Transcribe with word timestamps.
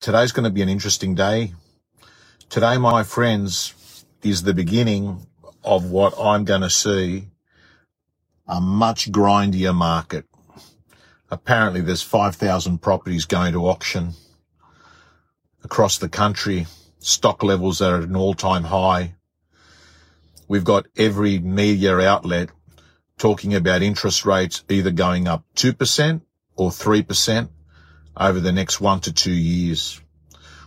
Today's 0.00 0.32
going 0.32 0.44
to 0.44 0.50
be 0.50 0.62
an 0.62 0.70
interesting 0.70 1.14
day. 1.14 1.52
Today, 2.48 2.78
my 2.78 3.02
friends, 3.02 4.06
is 4.22 4.44
the 4.44 4.54
beginning 4.54 5.26
of 5.62 5.90
what 5.90 6.14
I'm 6.18 6.46
going 6.46 6.62
to 6.62 6.70
see 6.70 7.28
a 8.48 8.62
much 8.62 9.12
grindier 9.12 9.74
market. 9.74 10.24
Apparently 11.30 11.82
there's 11.82 12.00
5,000 12.00 12.78
properties 12.78 13.26
going 13.26 13.52
to 13.52 13.68
auction 13.68 14.14
across 15.62 15.98
the 15.98 16.08
country. 16.08 16.66
Stock 17.00 17.42
levels 17.42 17.82
are 17.82 17.98
at 17.98 18.04
an 18.04 18.16
all 18.16 18.32
time 18.32 18.64
high. 18.64 19.16
We've 20.48 20.64
got 20.64 20.86
every 20.96 21.38
media 21.40 21.98
outlet 21.98 22.48
talking 23.18 23.54
about 23.54 23.82
interest 23.82 24.24
rates 24.24 24.64
either 24.70 24.92
going 24.92 25.28
up 25.28 25.44
2% 25.56 26.22
or 26.56 26.70
3% 26.70 27.50
over 28.20 28.38
the 28.38 28.52
next 28.52 28.80
one 28.80 29.00
to 29.00 29.12
two 29.12 29.32
years. 29.32 30.00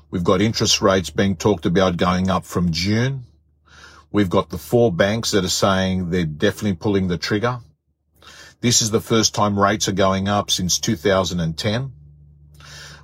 We've 0.10 0.24
got 0.24 0.42
interest 0.42 0.82
rates 0.82 1.12
being 1.12 1.36
talked 1.36 1.68
about 1.68 1.98
going 1.98 2.32
up 2.32 2.46
from 2.46 2.72
June. 2.72 3.26
We've 4.12 4.30
got 4.30 4.50
the 4.50 4.58
four 4.58 4.92
banks 4.92 5.32
that 5.32 5.46
are 5.46 5.50
saying 5.50 6.10
they're 6.10 6.26
definitely 6.26 6.78
pulling 6.78 7.08
the 7.08 7.18
trigger. 7.18 7.60
This 8.60 8.82
is 8.82 8.90
the 8.90 9.02
first 9.02 9.36
time 9.36 9.60
rates 9.60 9.88
are 9.88 9.94
going 9.94 10.28
up 10.28 10.50
since 10.50 10.80
2010. 10.80 11.92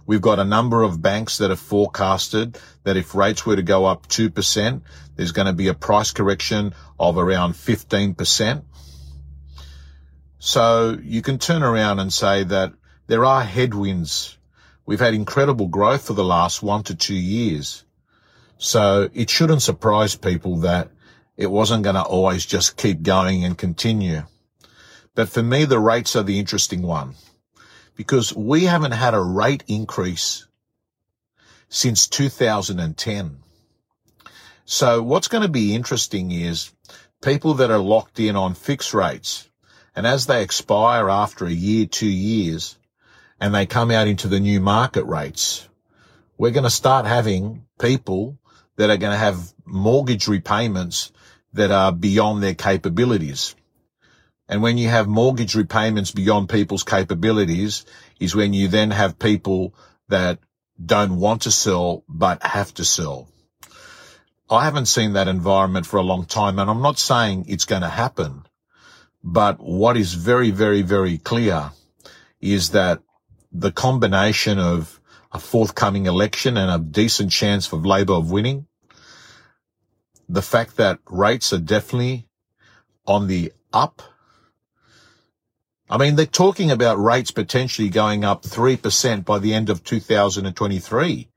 We've 0.05 0.21
got 0.21 0.39
a 0.39 0.45
number 0.45 0.81
of 0.81 0.99
banks 0.99 1.37
that 1.37 1.51
have 1.51 1.59
forecasted 1.59 2.57
that 2.83 2.97
if 2.97 3.13
rates 3.13 3.45
were 3.45 3.55
to 3.55 3.61
go 3.61 3.85
up 3.85 4.07
2%, 4.07 4.81
there's 5.15 5.31
going 5.31 5.45
to 5.45 5.53
be 5.53 5.67
a 5.67 5.75
price 5.75 6.09
correction 6.09 6.73
of 6.99 7.19
around 7.19 7.53
15%. 7.53 8.63
So 10.39 10.97
you 11.03 11.21
can 11.21 11.37
turn 11.37 11.61
around 11.61 11.99
and 11.99 12.11
say 12.11 12.45
that 12.45 12.73
there 13.05 13.23
are 13.23 13.43
headwinds. 13.43 14.38
We've 14.89 14.99
had 14.99 15.13
incredible 15.13 15.67
growth 15.67 16.07
for 16.07 16.13
the 16.13 16.23
last 16.23 16.63
one 16.63 16.81
to 16.85 16.95
two 16.95 17.13
years. 17.13 17.85
So 18.57 19.07
it 19.13 19.29
shouldn't 19.29 19.61
surprise 19.61 20.15
people 20.15 20.61
that 20.61 20.89
it 21.37 21.45
wasn't 21.45 21.83
going 21.83 21.95
to 21.95 22.01
always 22.01 22.43
just 22.43 22.75
keep 22.75 23.03
going 23.03 23.43
and 23.45 23.55
continue. 23.55 24.23
But 25.13 25.29
for 25.29 25.43
me, 25.43 25.65
the 25.65 25.77
rates 25.77 26.15
are 26.15 26.23
the 26.23 26.39
interesting 26.39 26.81
one 26.81 27.13
because 27.95 28.35
we 28.35 28.63
haven't 28.63 28.93
had 28.93 29.13
a 29.13 29.21
rate 29.21 29.63
increase 29.67 30.47
since 31.67 32.07
2010. 32.07 33.37
So 34.65 35.03
what's 35.03 35.27
going 35.27 35.43
to 35.43 35.49
be 35.49 35.75
interesting 35.75 36.31
is 36.31 36.71
people 37.21 37.53
that 37.53 37.69
are 37.69 37.77
locked 37.77 38.19
in 38.19 38.35
on 38.35 38.55
fixed 38.55 38.95
rates 38.95 39.47
and 39.95 40.07
as 40.07 40.25
they 40.25 40.41
expire 40.41 41.11
after 41.11 41.45
a 41.45 41.51
year, 41.51 41.85
two 41.85 42.09
years, 42.09 42.75
and 43.39 43.53
they 43.53 43.65
come 43.65 43.91
out 43.91 44.07
into 44.07 44.27
the 44.27 44.39
new 44.39 44.59
market 44.59 45.05
rates, 45.05 45.67
we're 46.37 46.51
going 46.51 46.63
to 46.63 46.69
start 46.69 47.05
having 47.05 47.65
people 47.79 48.37
that 48.77 48.89
are 48.89 48.97
going 48.97 49.11
to 49.11 49.17
have 49.17 49.53
mortgage 49.65 50.27
repayments 50.27 51.11
that 51.53 51.71
are 51.71 51.91
beyond 51.91 52.43
their 52.43 52.53
capabilities. 52.53 53.55
And 54.47 54.61
when 54.61 54.77
you 54.77 54.89
have 54.89 55.07
mortgage 55.07 55.55
repayments 55.55 56.11
beyond 56.11 56.49
people's 56.49 56.83
capabilities 56.83 57.85
is 58.19 58.35
when 58.35 58.53
you 58.53 58.67
then 58.67 58.91
have 58.91 59.19
people 59.19 59.75
that 60.07 60.39
don't 60.83 61.17
want 61.17 61.43
to 61.43 61.51
sell, 61.51 62.03
but 62.07 62.41
have 62.41 62.73
to 62.75 62.85
sell. 62.85 63.27
I 64.49 64.63
haven't 64.63 64.87
seen 64.87 65.13
that 65.13 65.27
environment 65.27 65.85
for 65.85 65.97
a 65.97 66.03
long 66.03 66.25
time. 66.25 66.57
And 66.57 66.69
I'm 66.69 66.81
not 66.81 66.97
saying 66.97 67.45
it's 67.47 67.65
going 67.65 67.83
to 67.83 67.89
happen, 67.89 68.43
but 69.23 69.59
what 69.59 69.97
is 69.97 70.13
very, 70.13 70.49
very, 70.49 70.81
very 70.81 71.19
clear 71.19 71.71
is 72.41 72.71
that 72.71 73.01
the 73.51 73.71
combination 73.71 74.59
of 74.59 74.99
a 75.31 75.39
forthcoming 75.39 76.05
election 76.05 76.57
and 76.57 76.71
a 76.71 76.83
decent 76.83 77.31
chance 77.31 77.65
for 77.65 77.77
Labor 77.77 78.13
of 78.13 78.31
winning, 78.31 78.67
the 80.27 80.41
fact 80.41 80.77
that 80.77 80.99
rates 81.09 81.53
are 81.53 81.59
definitely 81.59 82.27
on 83.05 83.27
the 83.27 83.51
up 83.73 84.01
I 85.89 85.97
mean, 85.97 86.15
they're 86.15 86.27
talking 86.27 86.69
about 86.69 87.01
rates 87.01 87.31
potentially 87.31 87.89
going 87.89 88.23
up 88.23 88.43
3% 88.43 89.25
by 89.25 89.39
the 89.39 89.55
end 89.55 89.71
of 89.71 89.83
2023. 89.83 91.27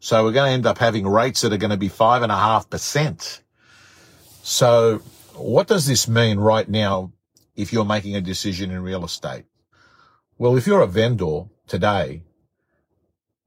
So 0.00 0.24
we're 0.24 0.32
going 0.32 0.48
to 0.48 0.54
end 0.54 0.66
up 0.66 0.78
having 0.78 1.06
rates 1.06 1.42
that 1.42 1.52
are 1.52 1.58
going 1.58 1.72
to 1.72 1.76
be 1.76 1.88
five 1.88 2.22
and 2.22 2.32
a 2.32 2.36
half 2.36 2.70
percent. 2.70 3.42
So 4.42 5.02
what 5.34 5.66
does 5.66 5.86
this 5.86 6.08
mean 6.08 6.38
right 6.38 6.66
now 6.66 7.12
if 7.54 7.72
you're 7.72 7.84
making 7.84 8.16
a 8.16 8.22
decision 8.22 8.70
in 8.70 8.82
real 8.82 9.04
estate? 9.04 9.44
Well, 10.38 10.56
if 10.56 10.66
you're 10.66 10.80
a 10.80 10.86
vendor 10.86 11.42
today, 11.68 12.22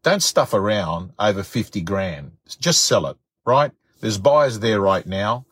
don't 0.03 0.23
stuff 0.23 0.53
around 0.53 1.13
over 1.19 1.43
50 1.43 1.81
grand. 1.81 2.31
Just 2.59 2.83
sell 2.83 3.05
it, 3.07 3.17
right? 3.45 3.71
There's 3.99 4.17
buyers 4.17 4.59
there 4.59 4.81
right 4.81 5.05
now. 5.05 5.45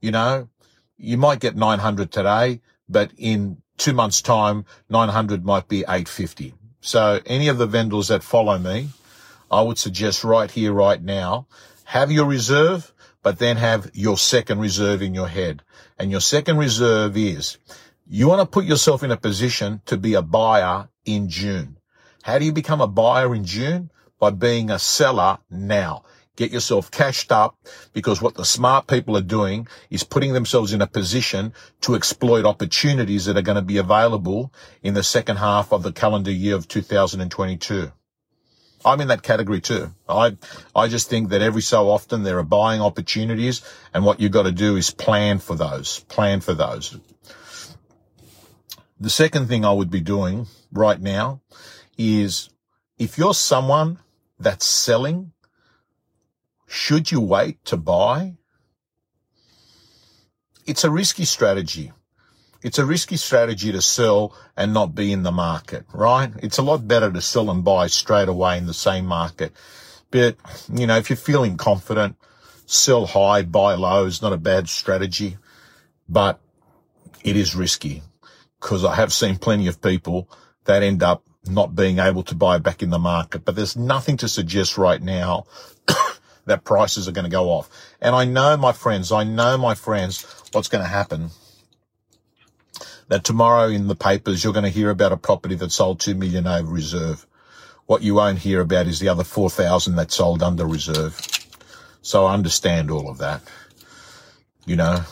You 0.00 0.12
know, 0.12 0.48
you 0.96 1.16
might 1.16 1.40
get 1.40 1.56
900 1.56 2.12
today, 2.12 2.60
but 2.88 3.10
in 3.16 3.62
two 3.76 3.92
months 3.92 4.22
time, 4.22 4.64
900 4.88 5.44
might 5.44 5.68
be 5.68 5.80
850. 5.80 6.54
So 6.80 7.20
any 7.26 7.48
of 7.48 7.58
the 7.58 7.66
vendors 7.66 8.08
that 8.08 8.22
follow 8.22 8.58
me, 8.58 8.90
I 9.50 9.62
would 9.62 9.78
suggest 9.78 10.24
right 10.24 10.50
here, 10.50 10.72
right 10.72 11.02
now, 11.02 11.46
have 11.84 12.12
your 12.12 12.26
reserve, 12.26 12.92
but 13.22 13.38
then 13.38 13.56
have 13.56 13.90
your 13.94 14.16
second 14.16 14.60
reserve 14.60 15.02
in 15.02 15.14
your 15.14 15.28
head. 15.28 15.62
And 15.98 16.10
your 16.10 16.20
second 16.20 16.58
reserve 16.58 17.16
is 17.16 17.58
you 18.06 18.28
want 18.28 18.40
to 18.40 18.46
put 18.46 18.64
yourself 18.64 19.02
in 19.02 19.10
a 19.10 19.16
position 19.16 19.82
to 19.86 19.96
be 19.96 20.14
a 20.14 20.22
buyer 20.22 20.88
in 21.04 21.28
June. 21.28 21.77
How 22.22 22.38
do 22.38 22.44
you 22.44 22.52
become 22.52 22.80
a 22.80 22.86
buyer 22.86 23.34
in 23.34 23.44
June? 23.44 23.90
By 24.18 24.30
being 24.30 24.70
a 24.70 24.78
seller 24.78 25.38
now. 25.50 26.02
Get 26.38 26.52
yourself 26.52 26.90
cashed 26.90 27.32
up 27.32 27.56
because 27.92 28.22
what 28.22 28.36
the 28.36 28.44
smart 28.44 28.86
people 28.86 29.16
are 29.16 29.22
doing 29.22 29.66
is 29.90 30.04
putting 30.04 30.32
themselves 30.32 30.72
in 30.72 30.80
a 30.80 30.86
position 30.86 31.52
to 31.80 31.96
exploit 31.96 32.44
opportunities 32.44 33.24
that 33.24 33.36
are 33.36 33.42
going 33.42 33.56
to 33.56 33.62
be 33.62 33.78
available 33.78 34.52
in 34.82 34.94
the 34.94 35.02
second 35.02 35.38
half 35.38 35.72
of 35.72 35.82
the 35.82 35.90
calendar 35.90 36.30
year 36.30 36.54
of 36.54 36.68
2022. 36.68 37.90
I'm 38.84 39.00
in 39.00 39.08
that 39.08 39.22
category 39.22 39.60
too. 39.60 39.92
I, 40.08 40.36
I 40.74 40.86
just 40.86 41.10
think 41.10 41.30
that 41.30 41.42
every 41.42 41.62
so 41.62 41.90
often 41.90 42.22
there 42.22 42.38
are 42.38 42.44
buying 42.44 42.80
opportunities 42.80 43.62
and 43.92 44.04
what 44.04 44.20
you've 44.20 44.30
got 44.30 44.44
to 44.44 44.52
do 44.52 44.76
is 44.76 44.90
plan 44.90 45.40
for 45.40 45.56
those, 45.56 46.00
plan 46.00 46.40
for 46.40 46.54
those. 46.54 46.96
The 49.00 49.10
second 49.10 49.48
thing 49.48 49.64
I 49.64 49.72
would 49.72 49.90
be 49.90 50.00
doing 50.00 50.46
right 50.72 51.00
now 51.00 51.40
is 51.98 52.48
if 52.98 53.18
you're 53.18 53.34
someone 53.34 53.98
that's 54.38 54.64
selling 54.64 55.32
should 56.68 57.10
you 57.10 57.20
wait 57.20 57.64
to 57.64 57.76
buy? 57.76 58.34
It's 60.66 60.84
a 60.84 60.90
risky 60.90 61.24
strategy. 61.24 61.92
It's 62.62 62.78
a 62.78 62.84
risky 62.84 63.16
strategy 63.16 63.72
to 63.72 63.80
sell 63.80 64.34
and 64.56 64.74
not 64.74 64.94
be 64.94 65.12
in 65.12 65.22
the 65.22 65.32
market, 65.32 65.86
right? 65.94 66.30
It's 66.42 66.58
a 66.58 66.62
lot 66.62 66.86
better 66.86 67.10
to 67.10 67.22
sell 67.22 67.50
and 67.50 67.64
buy 67.64 67.86
straight 67.86 68.28
away 68.28 68.58
in 68.58 68.66
the 68.66 68.74
same 68.74 69.06
market. 69.06 69.52
But, 70.10 70.36
you 70.72 70.86
know, 70.86 70.96
if 70.96 71.08
you're 71.08 71.16
feeling 71.16 71.56
confident, 71.56 72.16
sell 72.66 73.06
high, 73.06 73.42
buy 73.42 73.74
low 73.74 74.04
is 74.04 74.20
not 74.20 74.34
a 74.34 74.38
bad 74.38 74.68
strategy, 74.68 75.38
but 76.08 76.40
it 77.24 77.36
is 77.36 77.54
risky 77.54 78.02
because 78.60 78.84
I 78.84 78.94
have 78.96 79.12
seen 79.12 79.36
plenty 79.36 79.68
of 79.68 79.80
people 79.80 80.28
that 80.64 80.82
end 80.82 81.02
up 81.02 81.27
not 81.46 81.74
being 81.74 81.98
able 81.98 82.22
to 82.24 82.34
buy 82.34 82.58
back 82.58 82.82
in 82.82 82.90
the 82.90 82.98
market. 82.98 83.44
But 83.44 83.56
there's 83.56 83.76
nothing 83.76 84.16
to 84.18 84.28
suggest 84.28 84.78
right 84.78 85.00
now 85.00 85.46
that 86.46 86.64
prices 86.64 87.08
are 87.08 87.12
going 87.12 87.24
to 87.24 87.30
go 87.30 87.50
off. 87.50 87.70
And 88.00 88.14
I 88.14 88.24
know, 88.24 88.56
my 88.56 88.72
friends, 88.72 89.12
I 89.12 89.24
know, 89.24 89.56
my 89.56 89.74
friends, 89.74 90.22
what's 90.52 90.68
going 90.68 90.84
to 90.84 90.90
happen. 90.90 91.30
That 93.08 93.24
tomorrow 93.24 93.68
in 93.68 93.88
the 93.88 93.96
papers, 93.96 94.44
you're 94.44 94.52
going 94.52 94.64
to 94.64 94.70
hear 94.70 94.90
about 94.90 95.12
a 95.12 95.16
property 95.16 95.54
that 95.56 95.72
sold 95.72 96.00
2 96.00 96.14
million 96.14 96.46
over 96.46 96.70
reserve. 96.70 97.26
What 97.86 98.02
you 98.02 98.14
won't 98.14 98.38
hear 98.38 98.60
about 98.60 98.86
is 98.86 99.00
the 99.00 99.08
other 99.08 99.24
4,000 99.24 99.96
that 99.96 100.12
sold 100.12 100.42
under 100.42 100.66
reserve. 100.66 101.18
So 102.02 102.26
I 102.26 102.34
understand 102.34 102.90
all 102.90 103.08
of 103.08 103.18
that, 103.18 103.42
you 104.66 104.76
know. 104.76 105.04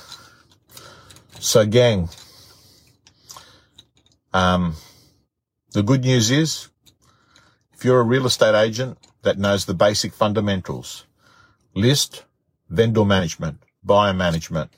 So 1.40 1.64
gang, 1.66 2.08
um, 4.32 4.74
the 5.76 5.82
good 5.82 6.04
news 6.04 6.30
is 6.30 6.70
if 7.74 7.84
you're 7.84 8.00
a 8.00 8.02
real 8.02 8.24
estate 8.24 8.54
agent 8.54 8.96
that 9.24 9.36
knows 9.36 9.66
the 9.66 9.74
basic 9.74 10.14
fundamentals, 10.14 11.04
list, 11.74 12.24
vendor 12.70 13.04
management, 13.04 13.58
buyer 13.84 14.14
management, 14.14 14.70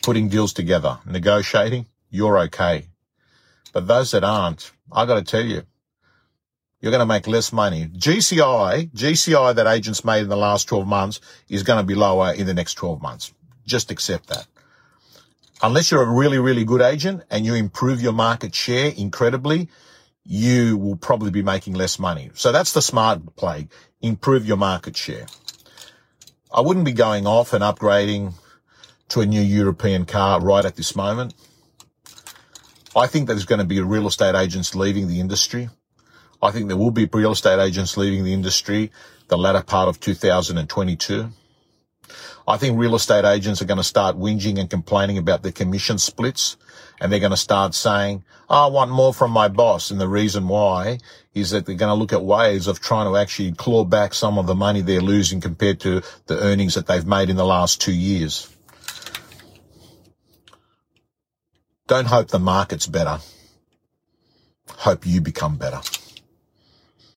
putting 0.00 0.28
deals 0.28 0.52
together, 0.52 1.00
negotiating, 1.04 1.86
you're 2.08 2.38
okay. 2.38 2.86
But 3.72 3.88
those 3.88 4.12
that 4.12 4.22
aren't, 4.22 4.70
I 4.92 5.06
got 5.06 5.16
to 5.16 5.24
tell 5.24 5.44
you, 5.44 5.62
you're 6.80 6.92
going 6.92 7.00
to 7.00 7.14
make 7.14 7.26
less 7.26 7.52
money. 7.52 7.88
GCI, 7.88 8.92
GCI 8.92 9.56
that 9.56 9.66
agents 9.66 10.04
made 10.04 10.22
in 10.22 10.28
the 10.28 10.36
last 10.36 10.68
12 10.68 10.86
months 10.86 11.20
is 11.48 11.64
going 11.64 11.80
to 11.80 11.84
be 11.84 11.96
lower 11.96 12.32
in 12.32 12.46
the 12.46 12.54
next 12.54 12.74
12 12.74 13.02
months. 13.02 13.34
Just 13.66 13.90
accept 13.90 14.28
that. 14.28 14.46
Unless 15.64 15.90
you're 15.90 16.04
a 16.04 16.08
really, 16.08 16.38
really 16.38 16.64
good 16.64 16.80
agent 16.80 17.24
and 17.28 17.44
you 17.44 17.54
improve 17.54 18.00
your 18.00 18.12
market 18.12 18.54
share 18.54 18.92
incredibly, 18.96 19.68
you 20.24 20.76
will 20.76 20.96
probably 20.96 21.30
be 21.30 21.42
making 21.42 21.74
less 21.74 21.98
money. 21.98 22.30
So 22.34 22.52
that's 22.52 22.72
the 22.72 22.82
smart 22.82 23.36
play. 23.36 23.68
Improve 24.00 24.46
your 24.46 24.56
market 24.56 24.96
share. 24.96 25.26
I 26.54 26.60
wouldn't 26.60 26.84
be 26.84 26.92
going 26.92 27.26
off 27.26 27.52
and 27.52 27.62
upgrading 27.62 28.34
to 29.08 29.20
a 29.20 29.26
new 29.26 29.40
European 29.40 30.04
car 30.04 30.40
right 30.40 30.64
at 30.64 30.76
this 30.76 30.94
moment. 30.94 31.34
I 32.94 33.06
think 33.06 33.26
there's 33.26 33.46
going 33.46 33.58
to 33.58 33.64
be 33.64 33.80
real 33.80 34.06
estate 34.06 34.34
agents 34.34 34.74
leaving 34.74 35.08
the 35.08 35.20
industry. 35.20 35.70
I 36.42 36.50
think 36.50 36.68
there 36.68 36.76
will 36.76 36.90
be 36.90 37.08
real 37.10 37.32
estate 37.32 37.58
agents 37.58 37.96
leaving 37.96 38.24
the 38.24 38.34
industry 38.34 38.90
the 39.28 39.38
latter 39.38 39.62
part 39.62 39.88
of 39.88 39.98
2022. 39.98 41.30
I 42.46 42.56
think 42.56 42.78
real 42.78 42.94
estate 42.94 43.24
agents 43.24 43.62
are 43.62 43.66
going 43.66 43.78
to 43.78 43.84
start 43.84 44.18
whinging 44.18 44.58
and 44.58 44.68
complaining 44.68 45.18
about 45.18 45.42
the 45.42 45.52
commission 45.52 45.98
splits 45.98 46.56
and 47.00 47.10
they're 47.10 47.20
going 47.20 47.30
to 47.30 47.36
start 47.36 47.74
saying, 47.74 48.24
oh, 48.48 48.66
I 48.66 48.70
want 48.70 48.90
more 48.90 49.12
from 49.12 49.30
my 49.30 49.48
boss. 49.48 49.90
And 49.90 50.00
the 50.00 50.08
reason 50.08 50.48
why 50.48 50.98
is 51.34 51.50
that 51.50 51.66
they're 51.66 51.74
going 51.74 51.90
to 51.90 51.98
look 51.98 52.12
at 52.12 52.22
ways 52.22 52.66
of 52.66 52.80
trying 52.80 53.06
to 53.06 53.16
actually 53.16 53.52
claw 53.52 53.84
back 53.84 54.14
some 54.14 54.38
of 54.38 54.46
the 54.46 54.54
money 54.54 54.80
they're 54.80 55.00
losing 55.00 55.40
compared 55.40 55.80
to 55.80 56.02
the 56.26 56.38
earnings 56.40 56.74
that 56.74 56.86
they've 56.86 57.06
made 57.06 57.30
in 57.30 57.36
the 57.36 57.44
last 57.44 57.80
two 57.80 57.92
years. 57.92 58.48
Don't 61.86 62.06
hope 62.06 62.28
the 62.28 62.38
market's 62.38 62.86
better. 62.86 63.18
Hope 64.68 65.06
you 65.06 65.20
become 65.20 65.56
better. 65.56 65.80